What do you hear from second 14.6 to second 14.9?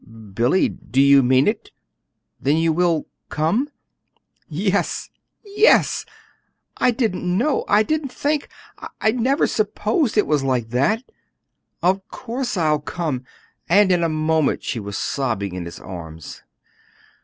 she